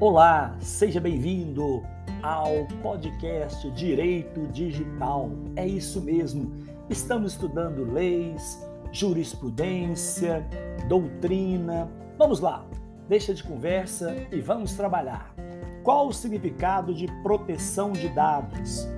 [0.00, 1.82] Olá, seja bem-vindo
[2.22, 5.28] ao podcast Direito Digital.
[5.54, 6.50] É isso mesmo,
[6.88, 10.48] estamos estudando leis, jurisprudência,
[10.88, 11.86] doutrina.
[12.16, 12.64] Vamos lá,
[13.10, 15.34] deixa de conversa e vamos trabalhar.
[15.82, 18.88] Qual o significado de proteção de dados?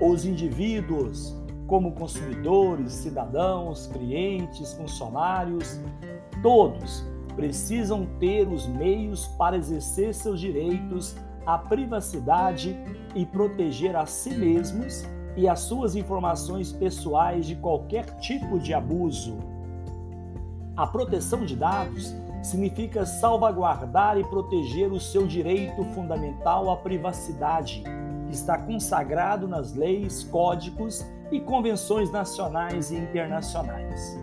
[0.00, 1.34] Os indivíduos,
[1.66, 5.80] como consumidores, cidadãos, clientes, funcionários,
[6.44, 11.16] todos precisam ter os meios para exercer seus direitos
[11.46, 12.76] à privacidade
[13.14, 15.04] e proteger a si mesmos
[15.36, 19.36] e as suas informações pessoais de qualquer tipo de abuso.
[20.76, 27.82] A proteção de dados significa salvaguardar e proteger o seu direito fundamental à privacidade,
[28.26, 34.18] que está consagrado nas leis, códigos e convenções nacionais e internacionais.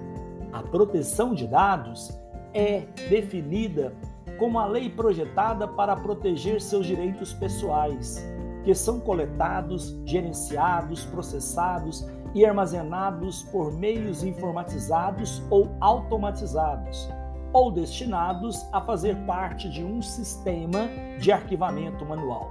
[0.51, 2.11] A proteção de dados
[2.53, 3.93] é definida
[4.37, 8.19] como a lei projetada para proteger seus direitos pessoais,
[8.63, 17.09] que são coletados, gerenciados, processados e armazenados por meios informatizados ou automatizados,
[17.53, 20.87] ou destinados a fazer parte de um sistema
[21.19, 22.49] de arquivamento manual.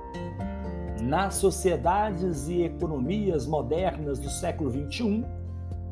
[1.03, 5.25] Nas sociedades e economias modernas do século XXI,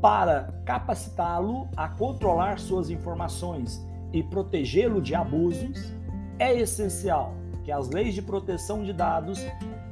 [0.01, 5.93] para capacitá-lo a controlar suas informações e protegê-lo de abusos,
[6.39, 9.41] é essencial que as leis de proteção de dados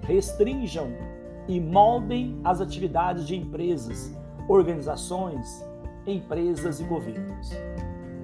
[0.03, 0.89] restringam
[1.48, 4.17] e moldem as atividades de empresas,
[4.48, 5.64] organizações,
[6.06, 7.50] empresas e governos.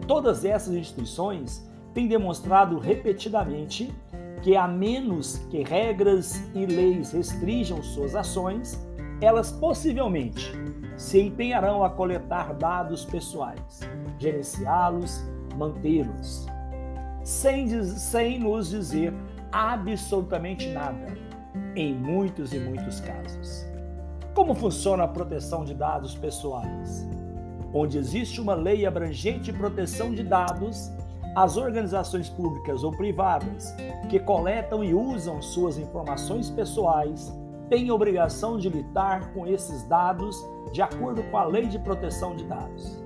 [0.07, 3.93] Todas essas instituições têm demonstrado repetidamente
[4.43, 8.81] que, a menos que regras e leis restringam suas ações,
[9.20, 10.53] elas possivelmente
[10.97, 13.81] se empenharão a coletar dados pessoais,
[14.19, 15.23] gerenciá-los
[15.56, 16.47] mantê-los,
[17.22, 19.12] sem, sem nos dizer
[19.50, 21.06] absolutamente nada,
[21.77, 23.67] em muitos e muitos casos.
[24.35, 27.07] Como funciona a proteção de dados pessoais?
[27.74, 30.90] Onde existe uma lei abrangente de proteção de dados,
[31.35, 33.74] as organizações públicas ou privadas
[34.11, 37.33] que coletam e usam suas informações pessoais
[37.70, 40.36] têm obrigação de lidar com esses dados
[40.73, 43.02] de acordo com a Lei de Proteção de Dados.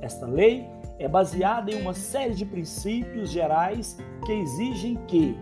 [0.00, 0.68] Esta lei
[1.02, 5.36] é baseada em uma série de princípios gerais que exigem que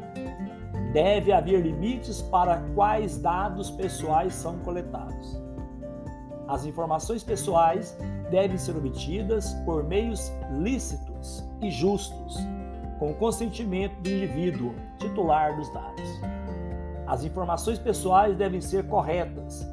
[0.91, 5.39] deve haver limites para quais dados pessoais são coletados.
[6.49, 7.95] As informações pessoais
[8.31, 12.39] devem ser obtidas por meios lícitos e justos,
[12.99, 16.21] com o consentimento do indivíduo titular dos dados.
[17.07, 19.67] As informações pessoais devem ser corretas,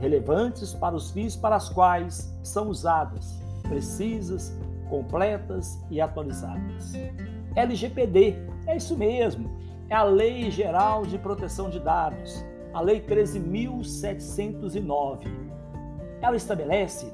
[0.00, 4.56] relevantes para os fins para os quais são usadas, precisas,
[4.88, 6.94] completas e atualizadas.
[7.54, 9.50] LGPD, é isso mesmo,
[9.88, 12.44] é a Lei Geral de Proteção de Dados,
[12.74, 15.28] a Lei 13.709.
[16.20, 17.12] Ela estabelece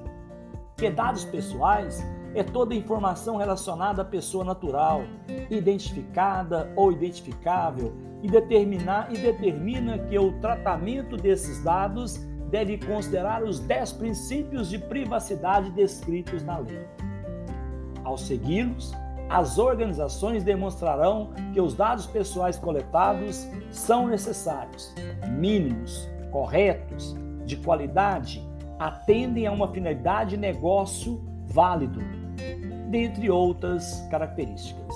[0.76, 2.04] que dados pessoais
[2.34, 5.04] é toda informação relacionada à pessoa natural,
[5.48, 12.16] identificada ou identificável, e, determinar, e determina que o tratamento desses dados
[12.50, 16.84] deve considerar os 10 princípios de privacidade descritos na lei.
[18.04, 18.92] Ao segui-los,
[19.28, 24.94] as organizações demonstrarão que os dados pessoais coletados são necessários,
[25.28, 28.46] mínimos, corretos, de qualidade,
[28.78, 32.00] atendem a uma finalidade de negócio válido,
[32.90, 34.94] dentre outras características.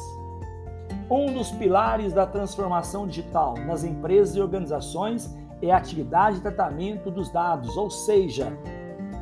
[1.10, 7.10] Um dos pilares da transformação digital nas empresas e organizações é a atividade de tratamento
[7.10, 8.52] dos dados, ou seja,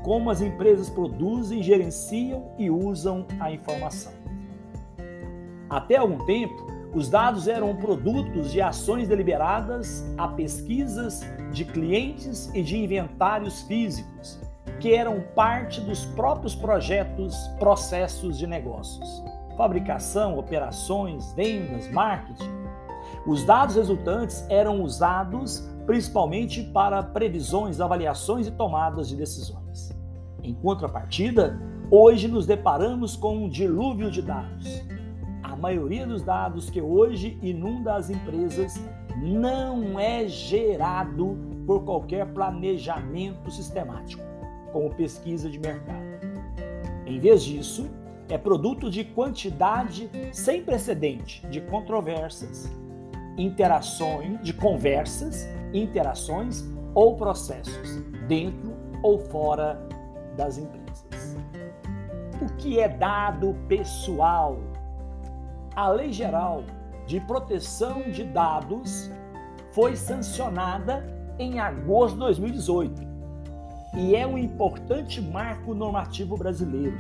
[0.06, 4.12] como as empresas produzem, gerenciam e usam a informação.
[5.69, 12.62] Até algum tempo, os dados eram produtos de ações deliberadas a pesquisas de clientes e
[12.62, 14.41] de inventários físicos,
[14.78, 19.25] que eram parte dos próprios projetos, processos de negócios.
[19.56, 22.52] Fabricação, operações, vendas, marketing.
[23.26, 29.95] Os dados resultantes eram usados principalmente para previsões, avaliações e tomadas de decisões.
[30.46, 31.60] Em contrapartida,
[31.90, 34.81] hoje nos deparamos com um dilúvio de dados.
[35.43, 38.81] A maioria dos dados que hoje inunda as empresas
[39.20, 44.22] não é gerado por qualquer planejamento sistemático,
[44.72, 46.06] como pesquisa de mercado.
[47.04, 47.90] Em vez disso,
[48.28, 52.70] é produto de quantidade sem precedente de controvérsias,
[53.37, 55.44] interações, de conversas,
[55.75, 56.64] interações
[56.94, 58.72] ou processos, dentro
[59.02, 59.86] ou fora
[60.37, 61.37] das empresas.
[62.41, 64.59] O que é dado pessoal?
[65.75, 66.62] A Lei Geral
[67.06, 69.11] de Proteção de Dados
[69.73, 71.05] foi sancionada
[71.38, 73.06] em agosto de 2018
[73.97, 76.97] e é um importante marco normativo brasileiro.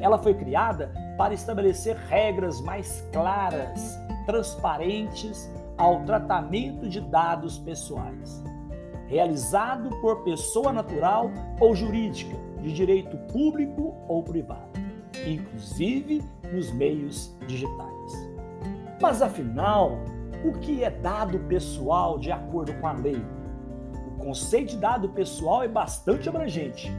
[0.00, 8.42] Ela foi criada para estabelecer regras mais claras, transparentes ao tratamento de dados pessoais,
[9.08, 14.78] realizado por pessoa natural ou jurídica, de direito público ou privado,
[15.26, 16.22] inclusive
[16.52, 18.28] nos meios digitais.
[19.00, 19.92] Mas afinal,
[20.44, 23.20] o que é dado pessoal de acordo com a lei?
[24.08, 26.92] O conceito de dado pessoal é bastante abrangente,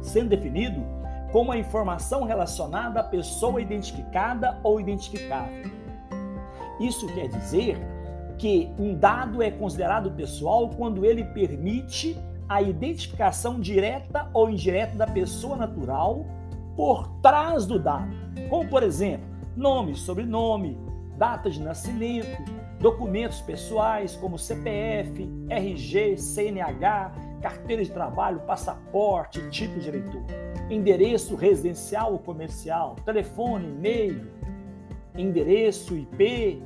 [0.00, 0.84] sendo definido
[1.32, 5.64] como a informação relacionada à pessoa identificada ou identificável.
[6.78, 7.93] Isso quer dizer
[8.38, 12.16] que um dado é considerado pessoal quando ele permite
[12.48, 16.26] a identificação direta ou indireta da pessoa natural
[16.76, 18.12] por trás do dado,
[18.50, 19.26] como por exemplo,
[19.56, 20.76] nome, sobrenome,
[21.16, 22.42] data de nascimento,
[22.80, 30.22] documentos pessoais como CPF, RG, CNH, carteira de trabalho, passaporte, título de eleitor,
[30.68, 34.26] endereço residencial ou comercial, telefone, e-mail,
[35.16, 36.62] endereço IP.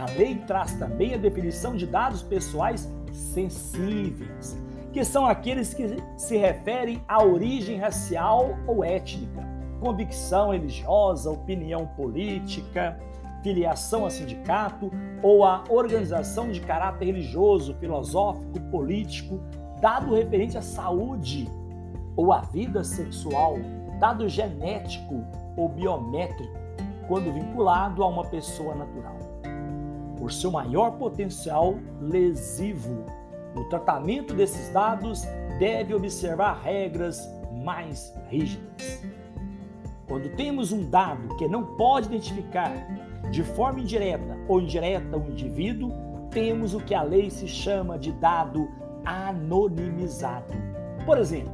[0.00, 4.56] A lei traz também a definição de dados pessoais sensíveis,
[4.94, 9.46] que são aqueles que se referem à origem racial ou étnica,
[9.78, 12.98] convicção religiosa, opinião política,
[13.42, 14.90] filiação a sindicato
[15.22, 19.38] ou a organização de caráter religioso, filosófico, político,
[19.82, 21.46] dado referente à saúde
[22.16, 23.58] ou à vida sexual,
[23.98, 25.22] dado genético
[25.58, 26.58] ou biométrico,
[27.06, 29.29] quando vinculado a uma pessoa natural.
[30.20, 33.06] Por seu maior potencial lesivo,
[33.56, 35.24] o tratamento desses dados
[35.58, 37.26] deve observar regras
[37.64, 39.02] mais rígidas.
[40.06, 42.70] Quando temos um dado que não pode identificar
[43.30, 45.90] de forma indireta ou indireta um indivíduo,
[46.30, 48.68] temos o que a lei se chama de dado
[49.06, 50.52] anonimizado.
[51.06, 51.52] Por exemplo,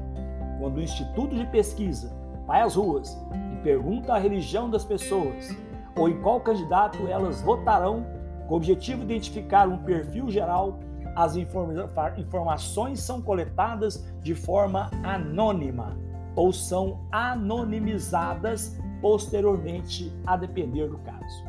[0.59, 2.13] quando o Instituto de Pesquisa
[2.45, 3.17] vai às ruas
[3.53, 5.57] e pergunta a religião das pessoas
[5.97, 8.16] ou em qual candidato elas votarão,
[8.47, 10.79] com o objetivo de identificar um perfil geral,
[11.15, 15.97] as informações são coletadas de forma anônima
[16.35, 21.45] ou são anonimizadas posteriormente, a depender do caso.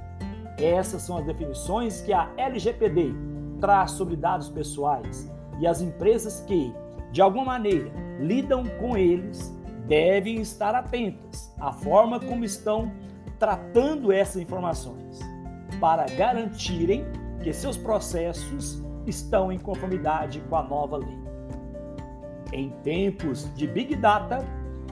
[0.57, 3.13] Essas são as definições que a LGPD
[3.59, 6.73] traz sobre dados pessoais e as empresas que,
[7.11, 9.55] de alguma maneira, lidam com eles
[9.87, 12.91] devem estar atentas à forma como estão
[13.39, 15.19] tratando essas informações,
[15.79, 17.05] para garantirem
[17.41, 21.17] que seus processos estão em conformidade com a nova lei.
[22.51, 24.45] Em tempos de Big Data,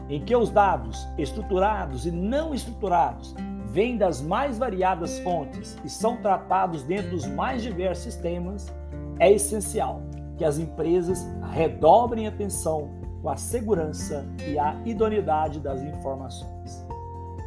[0.09, 3.33] em que os dados estruturados e não estruturados
[3.67, 8.73] vêm das mais variadas fontes e são tratados dentro dos mais diversos sistemas,
[9.19, 10.01] é essencial
[10.37, 12.89] que as empresas redobrem atenção
[13.21, 16.85] com a segurança e a idoneidade das informações.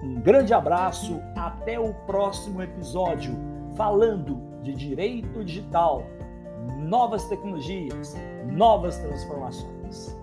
[0.03, 3.35] Um grande abraço, até o próximo episódio,
[3.77, 6.05] falando de direito digital,
[6.79, 8.17] novas tecnologias,
[8.47, 10.17] novas transformações.